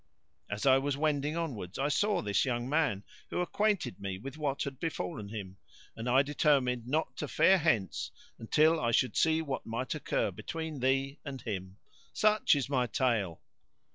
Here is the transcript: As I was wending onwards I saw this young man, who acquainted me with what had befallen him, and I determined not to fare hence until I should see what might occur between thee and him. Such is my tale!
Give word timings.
As 0.49 0.65
I 0.65 0.79
was 0.79 0.97
wending 0.97 1.37
onwards 1.37 1.77
I 1.77 1.87
saw 1.89 2.23
this 2.23 2.43
young 2.43 2.67
man, 2.67 3.03
who 3.29 3.39
acquainted 3.39 3.99
me 3.99 4.17
with 4.17 4.35
what 4.35 4.63
had 4.63 4.79
befallen 4.79 5.29
him, 5.29 5.57
and 5.95 6.09
I 6.09 6.23
determined 6.23 6.87
not 6.87 7.15
to 7.17 7.27
fare 7.27 7.59
hence 7.59 8.09
until 8.39 8.79
I 8.79 8.89
should 8.89 9.15
see 9.15 9.43
what 9.43 9.67
might 9.67 9.93
occur 9.93 10.31
between 10.31 10.79
thee 10.79 11.19
and 11.23 11.39
him. 11.43 11.77
Such 12.13 12.55
is 12.55 12.67
my 12.67 12.87
tale! 12.87 13.43